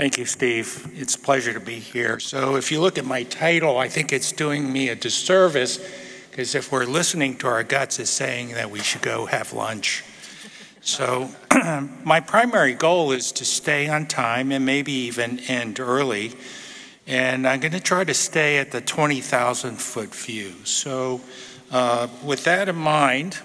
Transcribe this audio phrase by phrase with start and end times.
[0.00, 0.90] Thank you, Steve.
[0.94, 2.18] It's a pleasure to be here.
[2.20, 5.78] So, if you look at my title, I think it's doing me a disservice
[6.30, 10.02] because if we're listening to our guts, it's saying that we should go have lunch.
[10.80, 11.28] So,
[12.02, 16.32] my primary goal is to stay on time and maybe even end early.
[17.06, 20.54] And I'm going to try to stay at the 20,000 foot view.
[20.64, 21.20] So,
[21.70, 23.36] uh, with that in mind,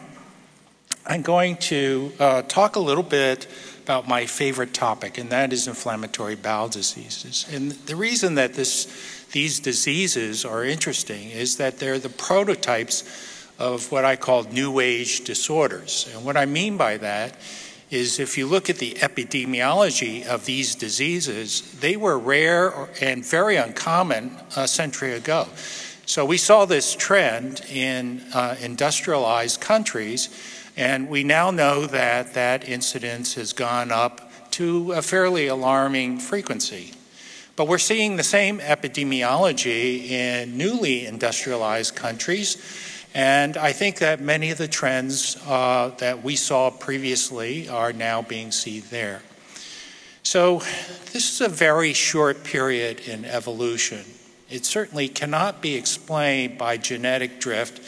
[1.05, 3.45] I'm going to uh, talk a little bit
[3.85, 7.45] about my favorite topic, and that is inflammatory bowel diseases.
[7.53, 8.87] And the reason that this,
[9.31, 13.03] these diseases are interesting is that they're the prototypes
[13.59, 16.09] of what I call new age disorders.
[16.11, 17.37] And what I mean by that
[17.91, 23.55] is if you look at the epidemiology of these diseases, they were rare and very
[23.55, 25.47] uncommon a century ago.
[26.07, 30.29] So we saw this trend in uh, industrialized countries
[30.77, 36.93] and we now know that that incidence has gone up to a fairly alarming frequency.
[37.55, 42.57] But we're seeing the same epidemiology in newly industrialized countries.
[43.13, 48.21] And I think that many of the trends uh, that we saw previously are now
[48.21, 49.21] being seen there.
[50.23, 50.59] So,
[51.13, 54.03] this is a very short period in evolution.
[54.49, 57.79] It certainly cannot be explained by genetic drift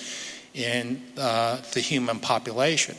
[0.58, 2.96] in uh, the human population.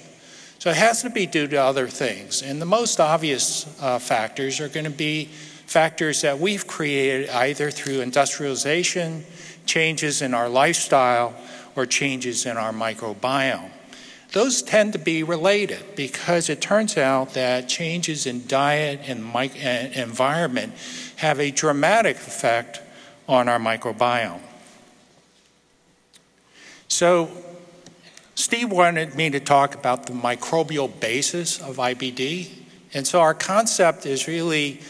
[0.59, 2.43] So it has to be due to other things.
[2.43, 7.71] And the most obvious uh, factors are going to be factors that we've created either
[7.71, 9.25] through industrialization,
[9.67, 11.35] changes in our lifestyle,
[11.77, 13.71] or changes in our microbiome.
[14.33, 19.95] Those tend to be related because it turns out that changes in diet and, and
[19.95, 20.75] environment
[21.17, 22.83] have a dramatic effect
[23.29, 24.41] on our microbiome.
[26.89, 27.31] So,
[28.39, 32.49] Steve wanted me to talk about the microbial basis of IBD.
[32.95, 34.81] And so our concept is really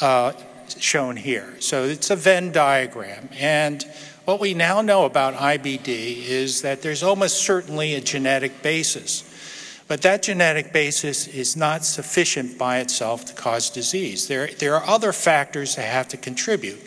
[0.00, 0.32] uh,
[0.78, 1.54] shown here.
[1.60, 3.28] So it's a Venn diagram.
[3.34, 3.82] And
[4.24, 5.86] what we now know about IBD
[6.26, 9.84] is that there's almost certainly a genetic basis.
[9.86, 14.28] But that genetic basis is not sufficient by itself to cause disease.
[14.28, 16.80] There, there are other factors that have to contribute.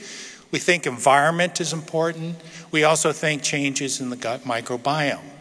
[0.49, 2.37] We think environment is important.
[2.71, 5.34] We also think changes in the gut microbiome.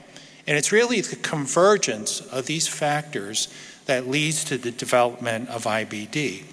[0.46, 3.48] And it's really the convergence of these factors
[3.86, 6.44] that leads to the development of IBD.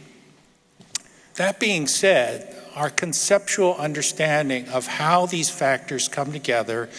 [1.35, 6.90] That being said, our conceptual understanding of how these factors come together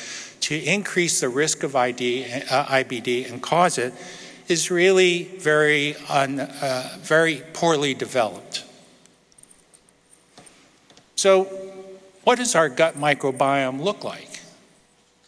[0.40, 3.94] to increase the risk of ID, uh, IBD and cause it
[4.48, 8.64] is really very, un, uh, very poorly developed.
[11.14, 11.44] So,
[12.24, 14.31] what does our gut microbiome look like?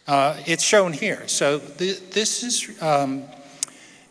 [0.07, 1.27] Uh, it's shown here.
[1.27, 3.23] So th this is um,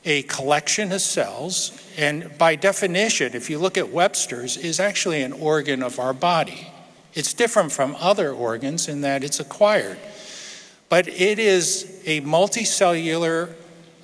[0.05, 5.33] a collection of cells, and by definition, if you look at Webster's, is actually an
[5.33, 6.67] organ of our body.
[7.15, 9.99] It's different from other organs in that it's acquired,
[10.89, 13.55] but it is a multicellular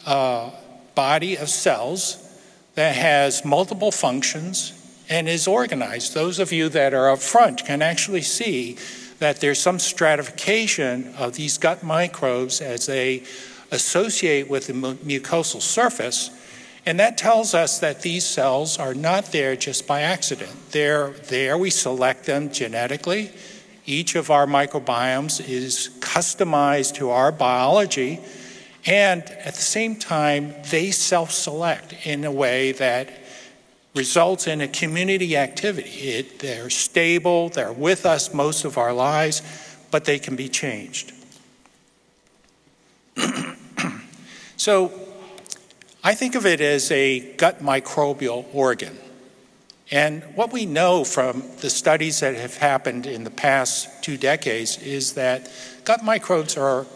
[0.06, 0.50] uh,
[0.94, 2.18] body of cells
[2.76, 4.72] that has multiple functions
[5.08, 6.14] and is organized.
[6.14, 8.78] Those of you that are up front can actually see
[9.20, 13.22] that there's some stratification of these gut microbes as they
[13.70, 16.30] associate with the mucosal surface.
[16.86, 20.50] And that tells us that these cells are not there just by accident.
[20.70, 23.30] They're there, we select them genetically.
[23.84, 28.20] Each of our microbiomes is customized to our biology.
[28.86, 33.10] And at the same time, they self select in a way that
[34.00, 35.90] results in a community activity.
[35.90, 39.42] It, they're stable, they're with us most of our lives,
[39.90, 41.12] but they can be changed.
[44.56, 44.90] so
[46.02, 48.96] I think of it as a gut microbial organ.
[49.90, 54.78] And what we know from the studies that have happened in the past two decades
[54.78, 55.52] is that
[55.84, 56.86] gut microbes are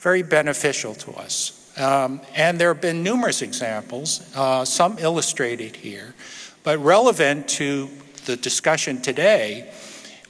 [0.00, 1.63] very beneficial to us.
[1.76, 6.14] Um, and there have been numerous examples, uh, some illustrated here,
[6.62, 7.88] but relevant to
[8.26, 9.72] the discussion today.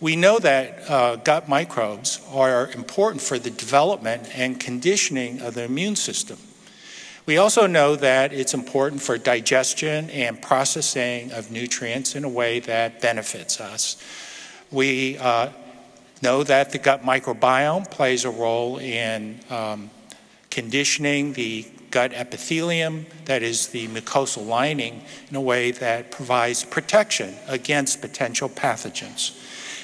[0.01, 5.65] We know that uh, gut microbes are important for the development and conditioning of the
[5.65, 6.39] immune system.
[7.27, 12.61] We also know that it's important for digestion and processing of nutrients in a way
[12.61, 13.97] that benefits us.
[14.71, 15.51] We uh,
[16.21, 19.91] know that the gut microbiome plays a role in um,
[20.55, 27.35] conditioning the gut epithelium, that is the mucosal lining, in a way that provides protection
[27.49, 29.37] against potential pathogens.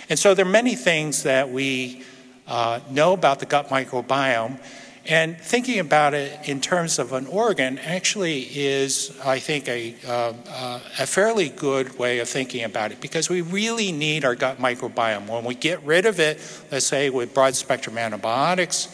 [0.09, 2.05] And so there are many things that we
[2.47, 4.61] uh, know about the gut microbiome,
[5.07, 10.35] And thinking about it in terms of an organ actually is, I think, a, uh,
[10.49, 14.59] uh, a fairly good way of thinking about it because we really need our gut
[14.59, 15.27] microbiome.
[15.27, 16.39] When we get rid of it,
[16.71, 18.89] let's say with broad spectrum antibiotics,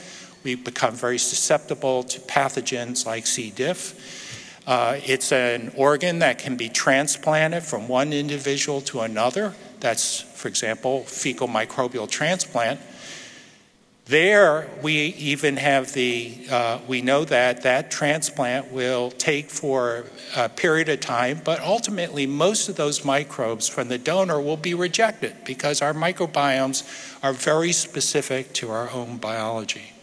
[0.46, 3.50] we become very susceptible to pathogens like C.
[3.50, 4.62] diff.
[4.64, 9.54] Uh, it's an organ that can be transplanted from one individual to another.
[9.80, 12.78] That's, for example, fecal microbial transplant.
[14.04, 20.04] There, we even have the, uh, we know that that transplant will take for
[20.36, 24.74] a period of time, but ultimately, most of those microbes from the donor will be
[24.74, 26.84] rejected because our microbiomes
[27.24, 29.95] are very specific to our own biology.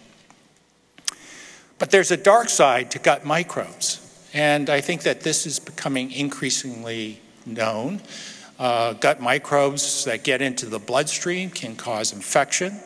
[1.83, 3.99] But there's a dark side to gut microbes,
[4.33, 7.99] and I think that this is becoming increasingly known.
[8.57, 12.79] Uh, gut microbes that get into the bloodstream can cause infection.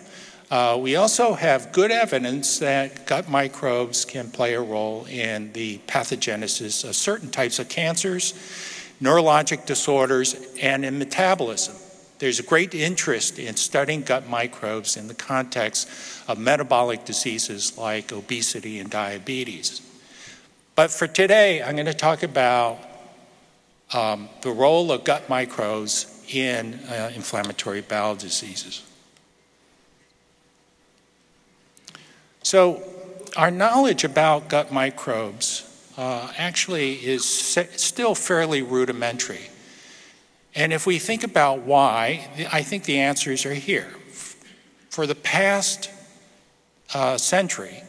[0.49, 5.77] Uh, we also have good evidence that gut microbes can play a role in the
[5.85, 8.33] pathogenesis of certain types of cancers,
[8.99, 11.75] neurologic disorders, and in metabolism.
[12.19, 15.87] There's a great interest in studying gut microbes in the context
[16.27, 19.81] of metabolic diseases like obesity and diabetes.
[20.75, 22.79] But for today, I'm going to talk about
[23.93, 28.83] um, the role of gut microbes in uh, inflammatory bowel diseases.
[32.43, 32.81] So,
[33.35, 35.63] our knowledge about gut microbes
[35.97, 39.49] uh, actually is still fairly rudimentary.
[40.57, 43.87] And if we think about why, I think the answers are here.
[44.89, 45.91] For the past
[46.95, 47.83] uh, century,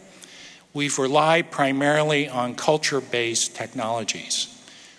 [0.75, 4.55] we've relied primarily on culture based technologies.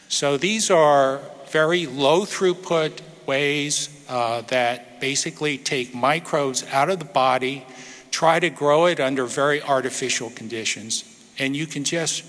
[0.07, 1.21] So these are
[1.51, 7.65] very low throughput ways uh, that basically take microbes out of the body
[8.09, 11.03] try to grow it under very artificial conditions.
[11.37, 12.23] And you can just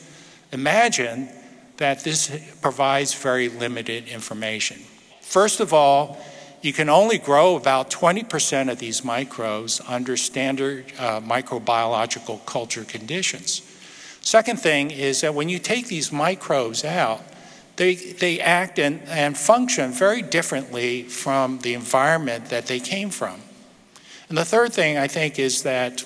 [0.52, 1.30] imagine
[1.78, 4.82] that this provides very limited information.
[5.30, 6.18] First of all,
[6.60, 13.62] you can only grow about 20% of these microbes under standard uh, microbiological culture conditions.
[14.22, 17.22] Second thing is that when you take these microbes out,
[17.76, 23.40] they, they act and, and function very differently from the environment that they came from.
[24.28, 26.04] And the third thing I think is that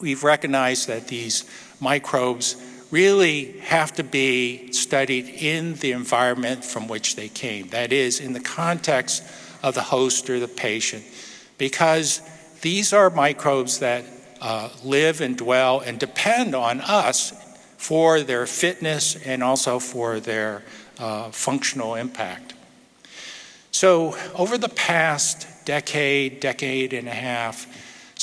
[0.00, 1.44] we've recognized that these
[1.80, 2.54] microbes
[2.90, 7.68] really have to be studied in the environment from which they came.
[7.68, 9.22] That is, in the context
[9.62, 11.04] of the host or the patient,
[11.58, 12.22] because
[12.62, 14.04] these are microbes that
[14.40, 17.32] uh, live and dwell and depend on us
[17.76, 20.62] for their fitness and also for their
[20.98, 22.54] uh, functional impact.
[23.70, 27.66] So, over the past decade, decade and a half,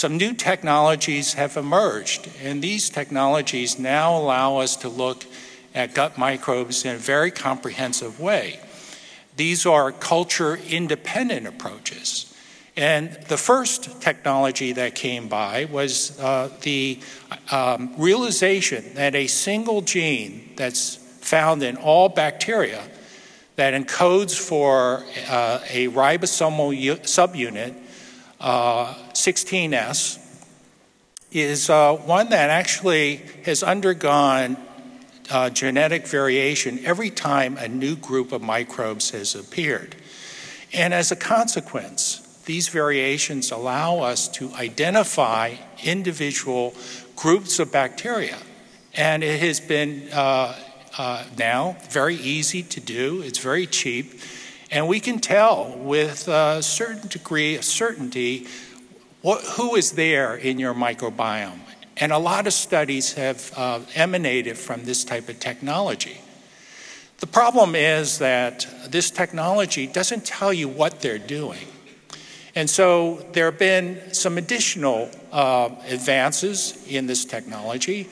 [0.06, 2.30] some new technologies have emerged.
[2.44, 5.25] And these technologies now allow us to look
[5.74, 8.60] at gut microbes in a very comprehensive way.
[9.36, 12.31] These are culture independent approaches.
[12.78, 17.00] And the first technology that came by was uh, the
[17.50, 22.84] um, realization that a single gene that's found in all bacteria
[23.56, 27.74] that encodes for uh, a ribosomal subunit,
[28.40, 30.20] uh, 16S,
[31.32, 34.58] is uh, one that actually has undergone
[35.30, 39.96] uh, genetic variation every time a new group of microbes has appeared.
[40.74, 46.74] And as a consequence, these variations allow us to identify individual
[47.16, 48.38] groups of bacteria.
[48.94, 50.56] And it has been uh,
[50.98, 54.22] uh, now, very easy to do, it's very cheap,
[54.72, 58.48] and we can tell with a certain degree of certainty
[59.26, 61.58] what, who is there in your microbiome.
[61.98, 66.22] And a lot of studies have uh, emanated from this type of technology.
[67.18, 71.66] The problem is that this technology doesn't tell you what they're doing.
[72.54, 78.08] And so there have been some additional uh, advances in this technology.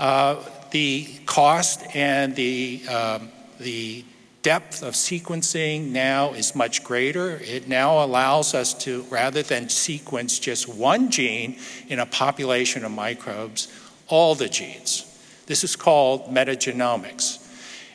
[0.00, 3.28] Uh, the cost and the, um,
[3.60, 4.02] the
[4.44, 7.38] depth of sequencing now is much greater.
[7.38, 11.58] It now allows us to, rather than sequence just one gene
[11.88, 13.68] in a population of microbes,
[14.06, 15.10] all the genes.
[15.46, 17.40] This is called metagenomics.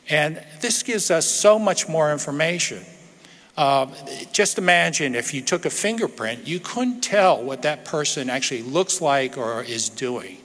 [0.09, 2.83] And this gives us so much more information.
[3.55, 3.85] Uh,
[4.31, 9.01] just imagine if you took a fingerprint, you couldn't tell what that person actually looks
[9.01, 10.37] like or is doing.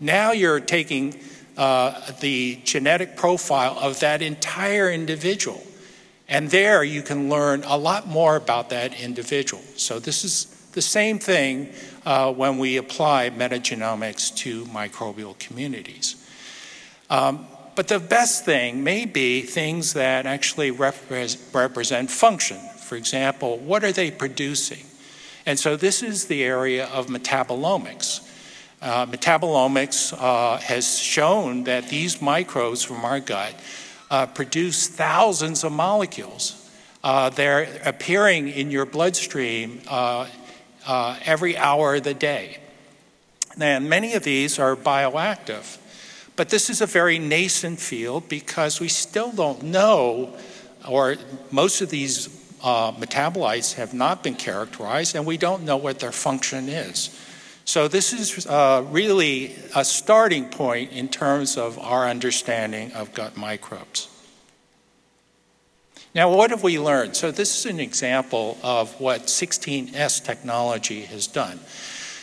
[0.00, 1.20] Now you're taking
[1.56, 5.62] uh, the genetic profile of that entire individual.
[6.28, 9.62] And there you can learn a lot more about that individual.
[9.76, 11.68] So, this is The same thing
[12.06, 16.16] uh, when we apply metagenomics to microbial communities.
[17.10, 22.58] Um, but the best thing may be things that actually represent function.
[22.78, 24.84] For example, what are they producing?
[25.44, 28.26] And so this is the area of metabolomics.
[28.82, 33.54] Uh, metabolomics uh, has shown that these microbes from our gut
[34.10, 36.68] uh, produce thousands of molecules.
[37.04, 40.26] Uh, they're appearing in your bloodstream uh,
[40.84, 42.58] uh, every hour of the day.
[43.60, 45.78] And many of these are bioactive.
[46.34, 50.34] But this is a very nascent field because we still don't know,
[50.88, 51.14] or
[51.52, 52.28] most of these
[52.60, 57.16] metabolites have not been characterized, and we don't know what their function is.
[57.64, 63.36] So, this is uh, really a starting point in terms of our understanding of gut
[63.36, 64.08] microbes.
[66.12, 67.14] Now, what have we learned?
[67.16, 71.60] So, this is an example of what 16S technology has done.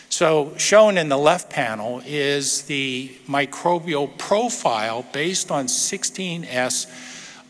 [0.10, 6.88] So, shown in the left panel is the microbial profile based on 16S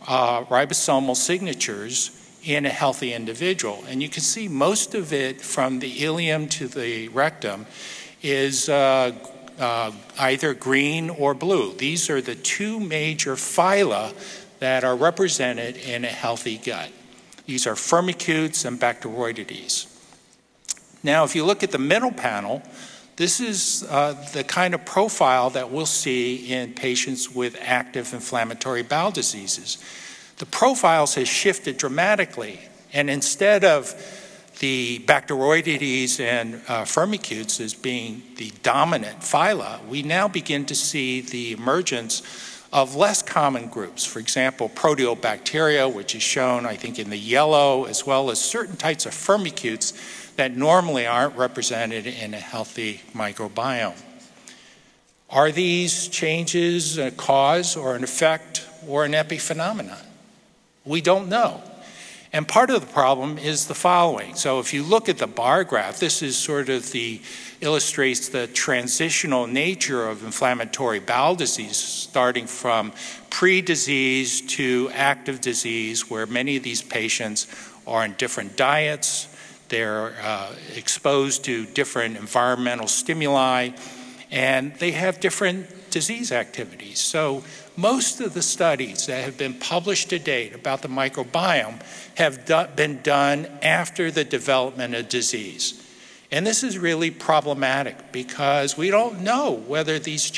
[0.07, 2.18] uh, ribosomal signatures
[2.49, 3.83] in a healthy individual.
[3.87, 7.67] And you can see most of it from the ileum to the rectum
[8.23, 9.11] is uh,
[9.59, 11.75] uh, either green or blue.
[11.75, 14.13] These are the two major phyla
[14.57, 16.89] that are represented in a healthy gut.
[17.45, 19.85] These are firmicutes and bacteroidetes.
[21.03, 22.63] Now, if you look at the middle panel,
[23.15, 28.81] this is uh, the kind of profile that we'll see in patients with active inflammatory
[28.81, 29.77] bowel diseases.
[30.39, 32.61] The profiles has shifted dramatically,
[32.93, 33.93] and instead of
[34.59, 41.19] the Bacteroidetes and uh, Firmicutes as being the dominant phyla, we now begin to see
[41.19, 42.21] the emergence
[42.71, 44.05] of less common groups.
[44.05, 48.77] For example, proteobacteria, which is shown, I think, in the yellow, as well as certain
[48.77, 54.01] types of Firmicutes that normally aren't represented in a healthy microbiome.
[55.29, 60.05] Are these changes a cause or an effect or an epiphenomenon?
[60.89, 61.61] We don't know.
[62.33, 64.33] And part of the problem is the following.
[64.33, 67.21] So if you look at the bar graph, this is sort of the
[67.61, 72.91] illustrates the transitional nature of inflammatory bowel disease, starting from
[73.29, 77.45] pre-disease to active disease, where many of these patients
[77.85, 79.27] are on different diets,
[79.67, 83.69] they're uh, exposed to different environmental stimuli,
[84.31, 86.99] and they have different disease activities.
[86.99, 87.43] So,
[87.79, 91.81] most of the studies that have been published to date about the microbiome
[92.15, 95.85] have do- been done after the development of disease.
[96.31, 100.29] And this is really problematic because we don't know whether these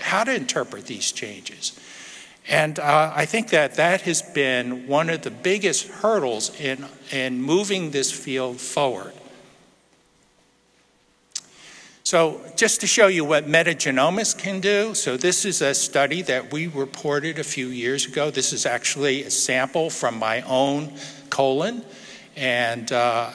[0.00, 1.78] how to interpret these changes.
[2.48, 7.40] And uh, I think that that has been one of the biggest hurdles in, in
[7.40, 9.12] moving this field forward.
[12.06, 16.52] So, just to show you what metagenomics can do, so this is a study that
[16.52, 18.30] we reported a few years ago.
[18.30, 20.92] This is actually a sample from my own
[21.30, 21.84] colon,
[22.36, 23.32] and uh,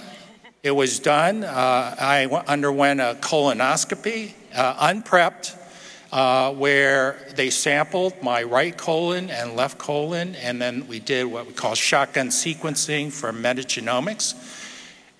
[0.63, 1.43] it was done.
[1.43, 5.53] Uh, I underwent a colonoscopy, uh, unprepped
[6.13, 11.45] uh, where they sampled my right colon and left colon, and then we did what
[11.45, 14.50] we call shotgun sequencing for metagenomics.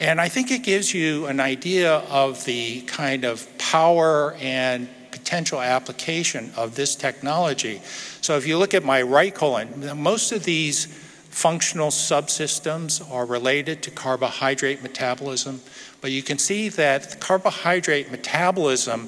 [0.02, 5.62] And I think it gives you an idea of the kind of power and potential
[5.62, 7.82] application of this technology.
[8.22, 10.88] So if you look at my right colon, most of these
[11.30, 15.62] functional subsystems are related to carbohydrate metabolism,
[16.02, 19.08] but you can see that the carbohydrate metabolism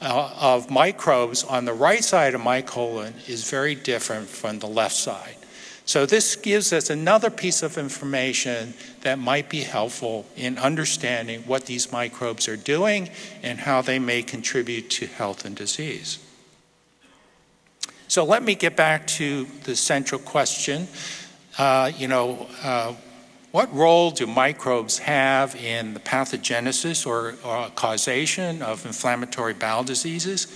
[0.00, 4.66] uh, of microbes on the right side of my colon is very different from the
[4.66, 5.36] left side.
[5.84, 11.66] So, this gives us another piece of information that might be helpful in understanding what
[11.66, 13.10] these microbes are doing
[13.42, 16.18] and how they may contribute to health and disease.
[18.08, 20.86] So, let me get back to the central question.
[21.58, 22.94] Uh, you know, uh,
[23.52, 30.46] what role do microbes have in the pathogenesis or, or causation of inflammatory bowel diseases?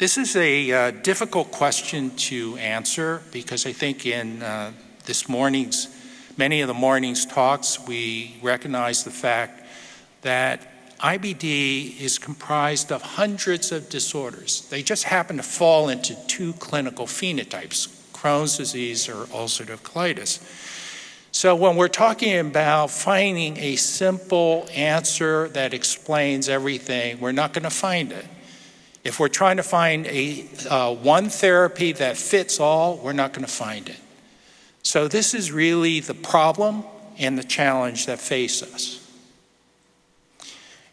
[0.00, 4.72] This is a uh, difficult question to answer because I think in uh,
[5.04, 5.94] this morning's,
[6.38, 9.62] many of the morning's talks, we recognize the fact
[10.22, 10.66] that
[11.00, 14.66] IBD is comprised of hundreds of disorders.
[14.70, 20.40] They just happen to fall into two clinical phenotypes Crohn's disease or ulcerative colitis.
[21.30, 27.64] So, when we're talking about finding a simple answer that explains everything, we're not going
[27.64, 28.24] to find it.
[29.02, 33.46] If we're trying to find a uh, one therapy that fits all, we're not going
[33.46, 33.96] to find it.
[34.82, 36.84] So, this is really the problem
[37.18, 38.96] and the challenge that face us.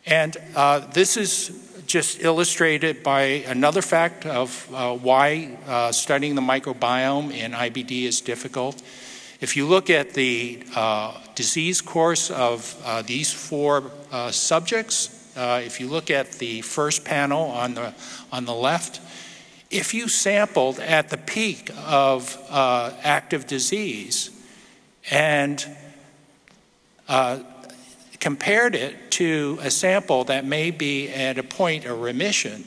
[0.06, 6.42] And uh, this is just illustrated by another fact of uh, why uh, studying the
[6.42, 8.82] microbiome in IBD is difficult.
[9.40, 13.92] If you look at the uh, disease course of uh, these four
[14.32, 17.94] subjects, uh, if you look at the first panel on the,
[18.32, 19.00] on the left,
[19.70, 24.32] if you sampled at the peak of uh, active disease
[25.12, 25.66] and
[27.08, 27.40] uh,
[28.20, 32.66] compared it to a sample that may be at a point of remission,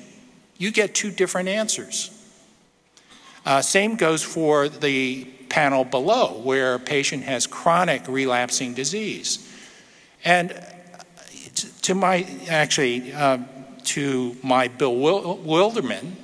[0.56, 2.16] you get two different answers.
[3.44, 9.46] Uh, same goes for the panel below, where a patient has chronic relapsing disease.
[10.24, 10.54] And
[11.90, 13.36] to my, actually, uh,
[13.82, 16.16] to my bewilderment,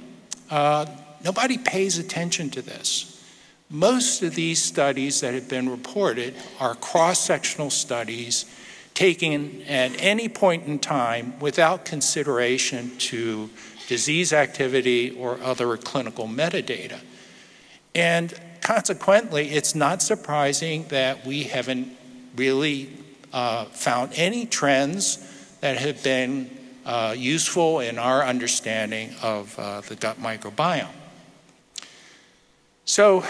[0.48, 0.86] uh,
[1.24, 3.20] nobody pays attention to this.
[3.68, 8.44] Most of these studies that have been reported are cross sectional studies
[8.94, 13.50] taken at any point in time without consideration to
[13.88, 17.00] disease activity or other clinical metadata.
[17.92, 21.88] And consequently, it's not surprising that we haven't
[22.36, 22.88] really
[23.32, 26.50] uh, found any trends that have been
[26.84, 30.88] uh, useful in our understanding of uh, the gut microbiome.
[32.84, 33.24] So,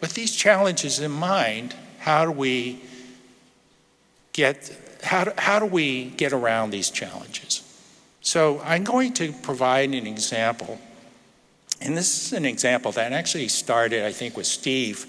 [0.00, 2.80] with these challenges in mind, how do we
[4.32, 7.62] get how do, how do we get around these challenges?
[8.20, 10.78] So I'm going to provide an example,
[11.80, 15.06] and this is an example that actually started, I think, with Steve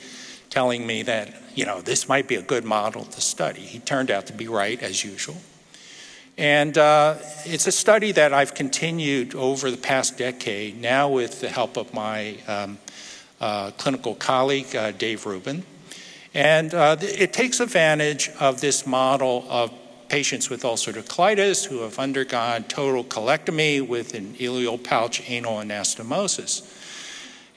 [0.49, 3.61] telling me that you know this might be a good model to study.
[3.61, 5.37] He turned out to be right as usual.
[6.37, 11.49] And uh, it's a study that I've continued over the past decade, now with the
[11.49, 12.79] help of my um,
[13.39, 15.63] uh, clinical colleague, uh, Dave Rubin.
[16.33, 19.71] And uh, it takes advantage of this model of
[20.09, 26.79] patients with ulcerative colitis who have undergone total colectomy with an ileal pouch anal anastomosis.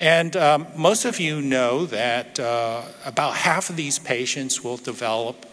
[0.00, 5.46] And um, most of you know that uh, about half of these patients will develop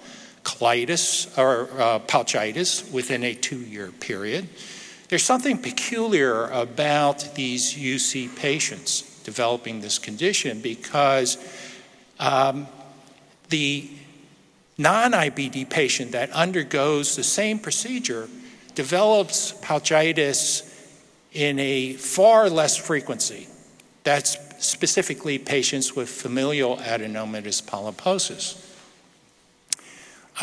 [0.43, 4.47] colitis or uh, pouchitis within a two year period.
[5.09, 11.37] There's something peculiar about these UC patients developing this condition because
[12.19, 12.67] um,
[13.49, 13.89] the
[14.77, 18.27] non IBD patient that undergoes the same procedure
[18.75, 20.69] develops pouchitis
[21.31, 23.47] in a far less frequency.
[24.03, 28.62] That's specifically patients with familial adenomatous polyposis.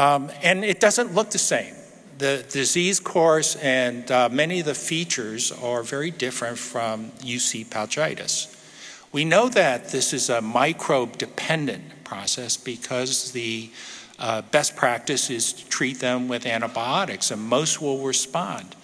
[0.00, 1.74] Um, and it doesn't look the same.
[2.16, 8.56] The disease course and uh, many of the features are very different from UC pouchitis.
[9.12, 13.70] We know that this is a microbe dependent process because the
[14.18, 18.74] uh, best practice is to treat them with antibiotics, and most will respond.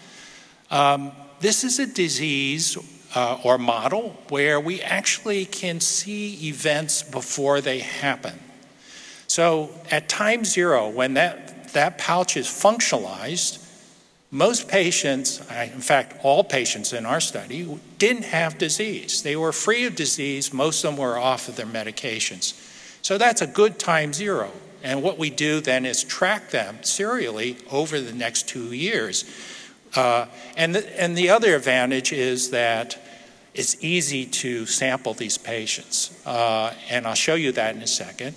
[0.71, 2.77] Um, this is a disease
[3.15, 8.39] uh, or model where we actually can see events before they happen.
[9.27, 13.63] So at time zero, when that, that pouch is functionalized,
[14.31, 19.23] most patients, in fact, all patients in our study, didn't have disease.
[19.23, 20.53] They were free of disease.
[20.53, 22.55] Most of them were off of their medications.
[23.03, 24.51] So that's a good time zero.
[24.83, 29.25] And what we do then is track them serially over the next two years.
[29.95, 32.99] Uh, and, the, and the other advantage is that
[33.55, 36.21] it's easy to sample these patients.
[36.27, 38.35] Uh, and I'll show you that in a second.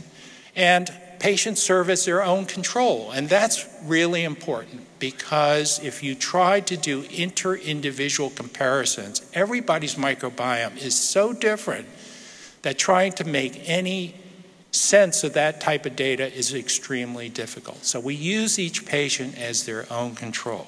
[0.56, 3.12] And patients serve as their own control.
[3.12, 10.78] And that's really important because if you try to do inter individual comparisons, everybody's microbiome
[10.78, 11.88] is so different
[12.62, 14.16] that trying to make any
[14.72, 17.84] sense of that type of data is extremely difficult.
[17.86, 20.68] So we use each patient as their own control.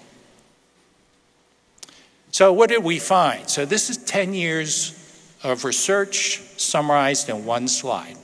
[2.32, 3.50] So, what did we find?
[3.50, 4.98] So, this is 10 years
[5.44, 8.16] of research summarized in one slide.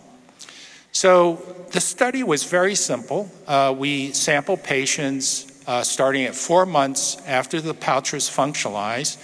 [0.98, 1.36] So
[1.74, 3.30] the study was very simple.
[3.46, 9.24] Uh, we sampled patients uh, starting at four months after the pouch was functionalized,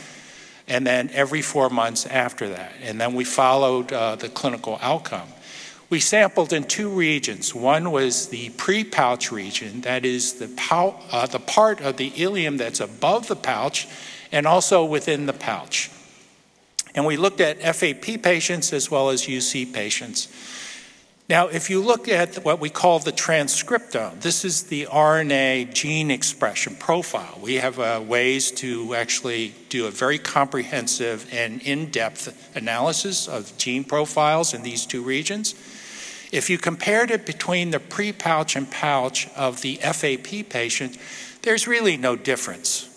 [0.67, 2.73] and then every four months after that.
[2.83, 5.27] And then we followed uh, the clinical outcome.
[5.89, 7.55] We sampled in two regions.
[7.55, 12.11] One was the pre pouch region, that is the, pou- uh, the part of the
[12.11, 13.87] ileum that's above the pouch
[14.31, 15.89] and also within the pouch.
[16.93, 20.27] And we looked at FAP patients as well as UC patients.
[21.29, 26.11] Now, if you look at what we call the transcriptome, this is the RNA gene
[26.11, 27.39] expression profile.
[27.41, 33.57] We have uh, ways to actually do a very comprehensive and in depth analysis of
[33.57, 35.55] gene profiles in these two regions.
[36.33, 40.97] If you compared it between the pre pouch and pouch of the FAP patient,
[41.43, 42.89] there's really no difference.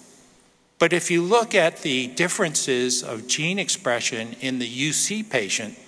[0.80, 5.78] But if you look at the differences of gene expression in the UC patient,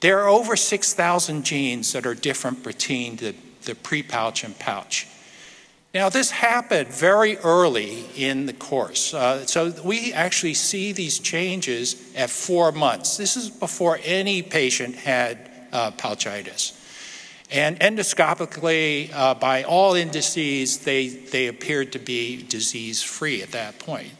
[0.00, 5.06] there are over 6,000 genes that are different between the, the pre-pouch and pouch.
[5.94, 9.14] Now, this happened very early in the course.
[9.14, 13.16] Uh, so we actually see these changes at four months.
[13.16, 16.80] This is before any patient had uh, pouchitis.
[17.50, 23.78] And endoscopically, uh, by all indices, they, they appeared to be disease free at that
[23.78, 24.10] point.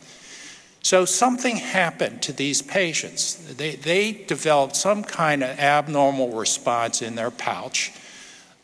[0.84, 3.36] So something happened to these patients.
[3.56, 7.90] They, they developed some kind of abnormal response in their pouch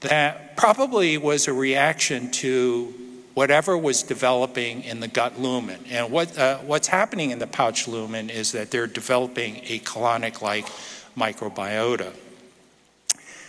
[0.00, 2.92] that probably was a reaction to
[3.32, 5.82] whatever was developing in the gut lumen.
[5.88, 10.42] And what, uh, what's happening in the pouch lumen is that they're developing a colonic
[10.42, 10.66] like
[11.16, 12.12] microbiota.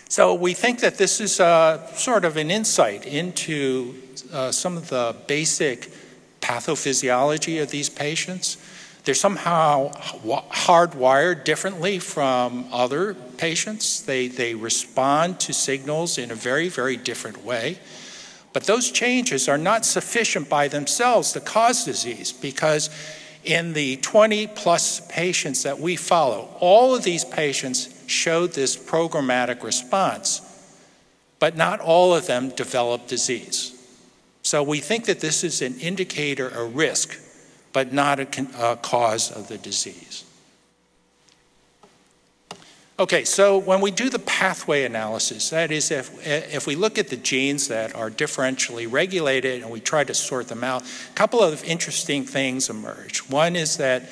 [0.08, 3.96] So we think that this is uh, sort of an insight into
[4.32, 5.92] uh, some of the basic
[6.42, 8.58] pathophysiology of these patients.
[9.04, 14.02] They're somehow hardwired differently from other patients.
[14.02, 17.80] They, they respond to signals in a very, very different way.
[18.54, 22.90] But those changes are not sufficient by themselves to cause disease because
[23.44, 29.64] in the 20 plus patients that we follow, all of these patients showed this programmatic
[29.64, 30.42] response,
[31.40, 33.81] but not all of them developed disease.
[34.44, 37.20] So we think that this is an indicator of risk,
[37.74, 40.26] but not a, a cause of the disease.
[43.02, 47.08] Okay, so when we do the pathway analysis, that is, if, if we look at
[47.08, 51.42] the genes that are differentially regulated and we try to sort them out, a couple
[51.42, 53.28] of interesting things emerge.
[53.28, 54.04] One is that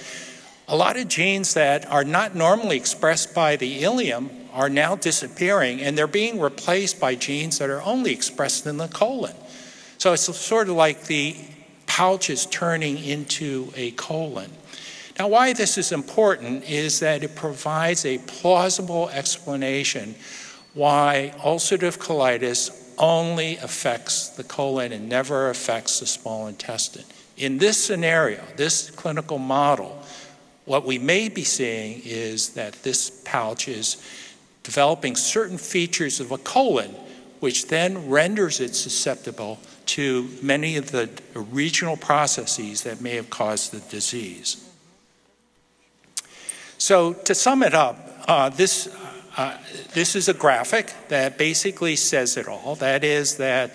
[0.68, 5.82] a lot of genes that are not normally expressed by the ileum are now disappearing
[5.82, 9.36] and they're being replaced by genes that are only expressed in the colon.
[10.00, 11.36] So it's sort of like the
[11.86, 14.50] pouch is turning into a colon.
[15.20, 20.16] Now, why this is important is that it provides a plausible explanation
[20.74, 27.04] why ulcerative colitis only affects the colon and never affects the small intestine.
[27.36, 30.02] In this scenario, this clinical model,
[30.64, 34.02] what we may be seeing is that this pouch is
[34.64, 36.92] developing certain features of a colon,
[37.42, 43.72] which then renders it susceptible to many of the regional processes that may have caused
[43.72, 44.70] the disease.
[46.78, 47.98] So to sum it up,
[48.28, 48.88] uh, this,
[49.36, 49.58] uh,
[49.94, 52.76] this is a graphic that basically says it all.
[52.76, 53.72] That is that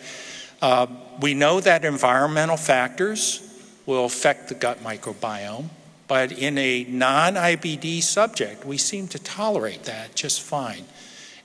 [0.62, 0.87] uh,
[1.20, 3.40] we know that environmental factors
[3.85, 5.66] will affect the gut microbiome,
[6.07, 10.85] but in a non-IBD subject, we seem to tolerate that just fine,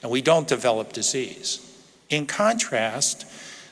[0.04, 1.66] and we don't develop disease.
[2.10, 3.26] In contrast,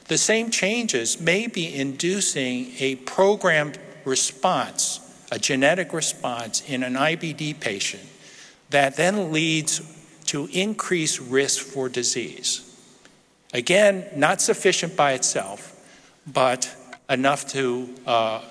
[0.08, 7.60] the same changes may be inducing a programmed response a genetic response in an IBD
[7.60, 8.04] patient
[8.70, 9.82] that then leads
[10.26, 12.64] to increased risk for disease.
[13.54, 15.74] Again, not sufficient by itself,
[16.26, 16.74] but
[17.10, 18.42] enough to uh,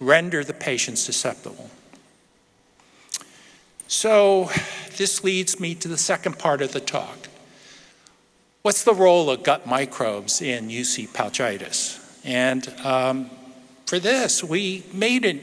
[0.00, 1.70] render the patient susceptible.
[3.88, 4.50] So,
[4.96, 7.28] this leads me to the second part of the talk.
[8.66, 12.00] What's the role of gut microbes in UC pouchitis?
[12.24, 13.30] And um,
[13.84, 15.34] for this, we made a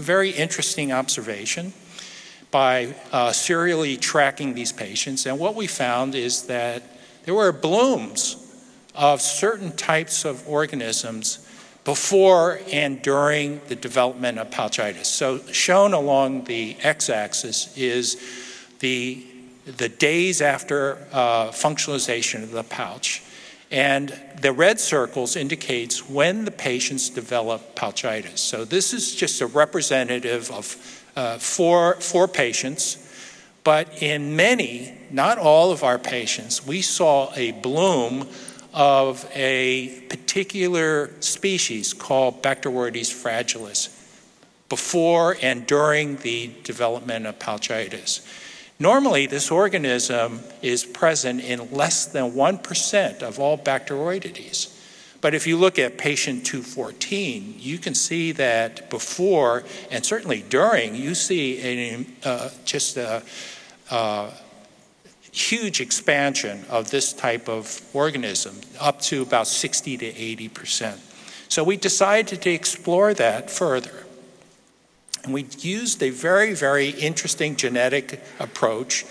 [0.00, 1.72] very interesting observation
[2.52, 5.26] by uh, serially tracking these patients.
[5.26, 6.84] And what we found is that
[7.24, 8.36] there were blooms
[8.94, 11.44] of certain types of organisms
[11.82, 15.06] before and during the development of pouchitis.
[15.06, 18.22] So, shown along the x axis is
[18.78, 19.26] the,
[19.76, 23.22] the days after uh, functionalization of the pouch.
[23.70, 28.38] And the red circles indicates when the patients develop pouchitis.
[28.38, 33.04] So this is just a representative of uh, four, four patients,
[33.64, 38.26] but in many, not all of our patients, we saw a bloom
[38.72, 43.94] of a particular species called Bacteroides fragilis
[44.68, 48.20] before and during the development of pouchitis.
[48.80, 54.74] Normally, this organism is present in less than 1% of all Bacteroidetes.
[55.20, 60.94] But if you look at patient 214, you can see that before and certainly during,
[60.94, 63.22] you see a, uh, just a,
[63.90, 64.32] a
[65.32, 70.98] huge expansion of this type of organism, up to about 60 to 80%.
[71.48, 74.04] So we decided to explore that further.
[75.24, 79.04] And we used a very, very interesting genetic approach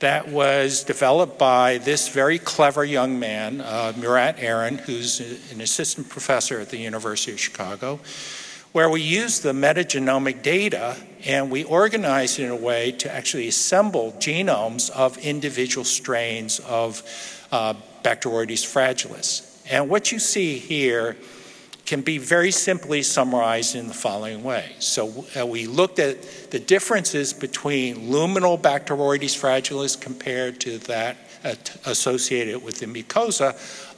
[0.00, 5.20] that was developed by this very clever young man, uh, Murat Eren, who's
[5.52, 8.00] an assistant professor at the University of Chicago.
[8.72, 13.46] where we used the metagenomic data and we organized it in a way to actually
[13.46, 17.02] assemble genomes of individual strains of
[17.52, 19.62] uh, Bacteroides fragilis.
[19.70, 21.16] And what you see here
[21.92, 24.72] can be very simply summarized in the following way.
[24.78, 31.54] So uh, we looked at the differences between luminal Bacteroides fragilis compared to that uh,
[31.84, 33.50] associated with the mucosa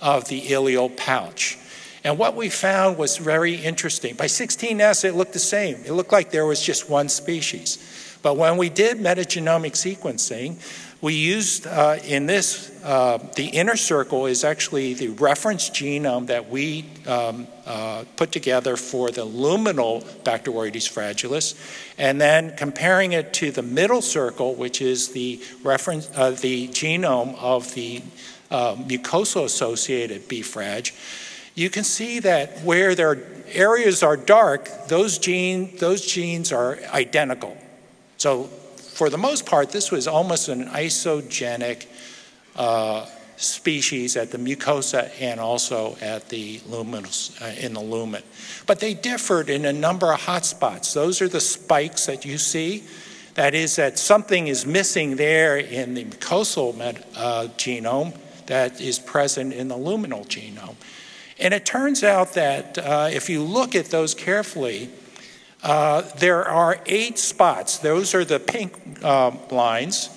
[0.02, 1.56] of the ileal pouch.
[2.02, 4.16] And what we found was very interesting.
[4.16, 5.76] By 16S, it looked the same.
[5.86, 8.13] It looked like there was just one species.
[8.24, 10.56] But when we did metagenomic sequencing,
[11.02, 16.48] we used uh, in this, uh, the inner circle is actually the reference genome that
[16.48, 21.54] we um, uh, put together for the luminal Bacteroides fragilis,
[21.98, 27.36] and then comparing it to the middle circle, which is the reference, uh, the genome
[27.36, 28.02] of the
[28.50, 30.40] uh, mucosal associated B.
[30.40, 30.90] frag
[31.54, 37.56] you can see that where their areas are dark, those, gene, those genes are identical.
[38.24, 41.84] So for the most part, this was almost an isogenic
[42.56, 43.04] uh,
[43.36, 48.22] species at the mucosa and also at the uh, in the lumen.
[48.66, 50.94] But they differed in a number of hotspots.
[50.94, 52.84] Those are the spikes that you see.
[53.34, 56.74] That is that something is missing there in the mucosal
[57.14, 60.76] uh, genome that is present in the luminal genome.
[61.38, 64.88] And it turns out that uh, if you look at those carefully,
[65.64, 67.78] uh, there are eight spots.
[67.78, 70.10] Those are the pink uh, lines.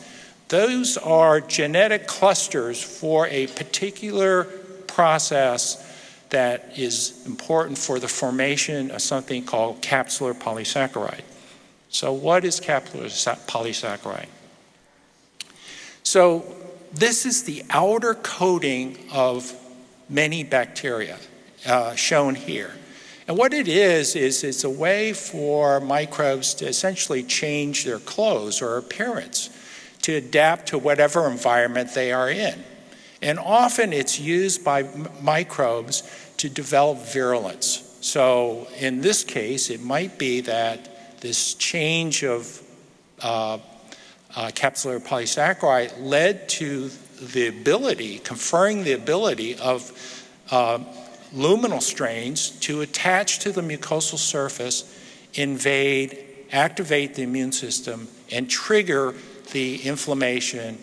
[0.49, 4.43] Those are genetic clusters for a particular
[4.87, 5.83] process
[6.31, 11.23] that is important for the formation of something called capsular polysaccharide.
[11.89, 13.07] So, what is capsular
[13.47, 14.27] polysaccharide?
[16.03, 16.43] So,
[16.93, 19.53] this is the outer coating of
[20.09, 21.17] many bacteria,
[21.65, 22.73] uh, shown here.
[23.27, 28.61] And what it is, is it's a way for microbes to essentially change their clothes
[28.61, 29.49] or appearance
[30.03, 32.63] to adapt to whatever environment they are in.
[33.21, 34.83] And often it's used by
[35.21, 36.03] microbes
[36.37, 37.97] to develop virulence.
[37.99, 42.61] So in this case, it might be that this change of
[43.21, 43.57] uh,
[44.35, 49.91] uh, capsular polysaccharide led to the ability, conferring the ability of
[50.51, 50.79] uh,
[51.33, 54.93] luminal strains to attach to the mucosal surface,
[55.33, 56.17] invade,
[56.51, 59.13] activate the immune system, and trigger
[59.51, 60.77] the inflammation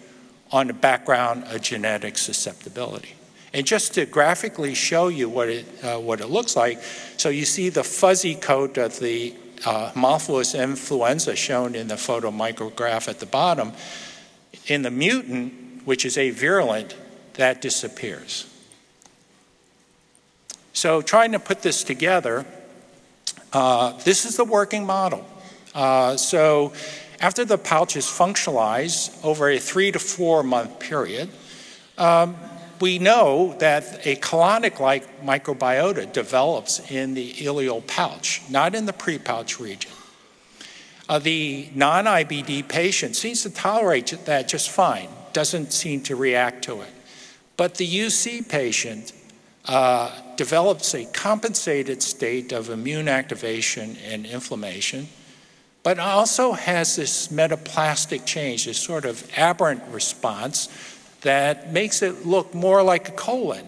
[0.51, 3.15] on the background of genetic susceptibility.
[3.53, 6.83] And just to graphically show you what it, uh, what it looks like,
[7.17, 13.09] so you see the fuzzy coat of the uh, Haemophilus influenza shown in the photomicrograph
[13.09, 13.73] at the bottom.
[14.67, 16.95] In the mutant, which is avirulent,
[17.35, 18.51] that disappears.
[20.75, 22.45] So, trying to put this together,
[23.53, 25.25] uh, this is the working model.
[25.73, 26.73] Uh, so,
[27.21, 31.31] after the pouch is functionalized over a three to four month period,
[31.97, 32.37] um,
[32.81, 38.93] we know that a colonic like microbiota develops in the ileal pouch, not in the
[38.93, 39.93] pre pouch region.
[41.09, 46.65] Uh, the non IBD patient seems to tolerate that just fine doesn't seem to react
[46.65, 46.91] to it.
[47.57, 49.13] But the UC patient
[49.67, 55.09] uh, develops a compensated state of immune activation and inflammation,
[55.83, 60.69] but also has this metaplastic change, this sort of aberrant response
[61.23, 63.67] that makes it look more like a colon.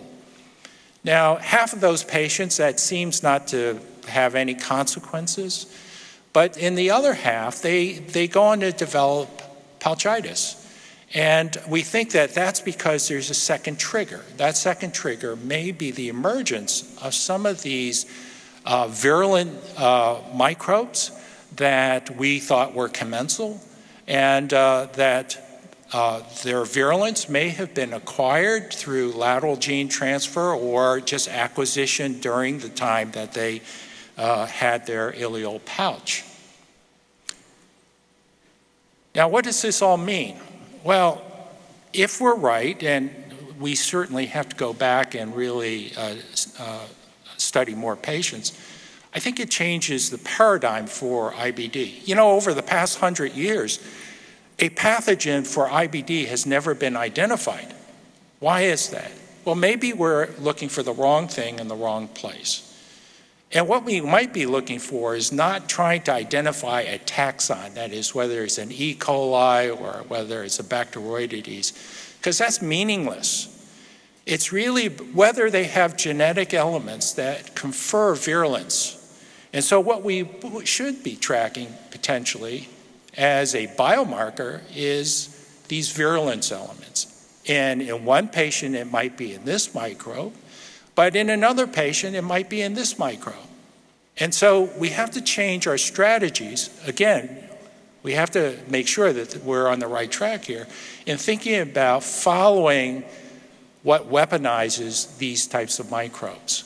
[1.05, 5.67] Now, half of those patients, that seems not to have any consequences,
[6.33, 9.29] but in the other half, they, they go on to develop
[9.79, 10.65] pouchitis.
[11.14, 14.25] And we think that that's because there's a second trigger.
[14.37, 18.07] That second trigger may be the emergence of some of these
[18.64, 21.12] uh, virulent uh, microbes
[21.57, 23.61] that we thought were commensal,
[24.07, 25.40] and uh, that
[25.92, 32.59] uh, their virulence may have been acquired through lateral gene transfer or just acquisition during
[32.59, 33.62] the time that they
[34.19, 36.25] uh, had their ileal pouch.
[39.14, 40.38] Now, what does this all mean?
[40.87, 41.20] Well,
[41.92, 43.11] if we're right, and
[43.59, 46.14] we certainly have to go back and really uh,
[46.61, 46.87] uh,
[47.37, 48.57] study more patients,
[49.12, 52.07] I think it changes the paradigm for IBD.
[52.07, 53.81] You know, over the past hundred years,
[54.61, 57.75] a pathogen for IBD has never been identified.
[58.38, 59.11] Why is that?
[59.44, 62.76] Well, maybe we're looking for the wrong thing in the wrong place.
[63.53, 67.93] And what we might be looking for is not trying to identify a taxon, that
[67.93, 68.95] is, whether it's an E.
[68.95, 73.53] coli or whether it's a Bacteroides, because that's meaningless.
[74.27, 78.95] It's really whether they have genetic elements that confer virulence.
[79.53, 80.29] And so, what we
[80.65, 82.69] should be tracking potentially
[83.17, 85.33] as a biomarker is
[85.69, 87.13] these virulence elements.
[87.49, 90.35] And in one patient, it might be in this microbe,
[90.97, 93.37] but in another patient, it might be in this microbe.
[94.19, 96.71] And so we have to change our strategies.
[96.87, 97.45] Again,
[98.03, 100.67] we have to make sure that we're on the right track here
[101.07, 103.05] in thinking about following
[103.83, 106.65] what weaponizes these types of microbes.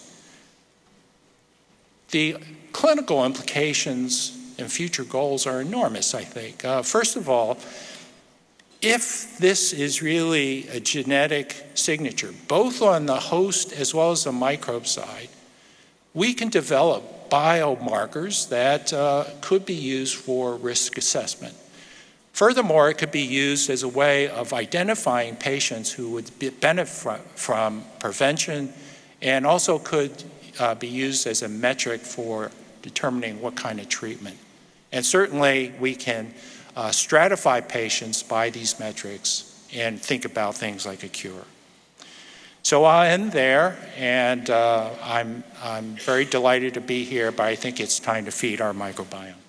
[2.10, 2.36] The
[2.72, 6.64] clinical implications and future goals are enormous, I think.
[6.64, 7.58] Uh, first of all,
[8.82, 14.32] if this is really a genetic signature, both on the host as well as the
[14.32, 15.28] microbe side,
[16.14, 21.54] we can develop biomarkers that uh, could be used for risk assessment.
[22.32, 27.84] Furthermore, it could be used as a way of identifying patients who would benefit from
[27.98, 28.72] prevention
[29.20, 30.24] and also could
[30.58, 32.50] uh, be used as a metric for
[32.82, 34.38] determining what kind of treatment.
[34.92, 36.32] And certainly, we can
[36.76, 41.44] uh, stratify patients by these metrics and think about things like a cure.
[42.62, 47.54] So I'll end there, and uh, I'm, I'm very delighted to be here, but I
[47.54, 49.39] think it's time to feed our microbiome.